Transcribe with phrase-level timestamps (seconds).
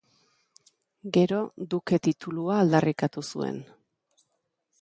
[1.17, 1.41] Gero
[1.75, 3.61] duke titulua aldarrikatu zuen.